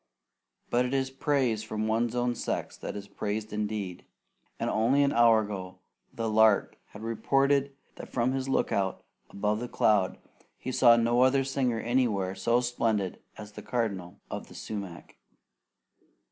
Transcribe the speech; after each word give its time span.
But 0.71 0.83
it 0.83 0.95
is 0.95 1.11
praise 1.11 1.61
from 1.61 1.87
one's 1.87 2.15
own 2.15 2.33
sex 2.33 2.75
that 2.75 2.95
is 2.95 3.07
praise 3.07 3.53
indeed, 3.53 4.03
and 4.59 4.67
only 4.67 5.03
an 5.03 5.13
hour 5.13 5.41
ago 5.41 5.77
the 6.11 6.27
lark 6.27 6.79
had 6.87 7.03
reported 7.03 7.75
that 7.97 8.09
from 8.11 8.31
his 8.31 8.49
lookout 8.49 9.03
above 9.29 9.71
cloud 9.71 10.17
he 10.57 10.71
saw 10.71 10.95
no 10.97 11.21
other 11.21 11.43
singer 11.43 11.79
anywhere 11.79 12.33
so 12.33 12.61
splendid 12.61 13.19
as 13.37 13.51
the 13.51 13.61
Cardinal 13.61 14.19
of 14.31 14.47
the 14.47 14.55
sumac. 14.55 15.17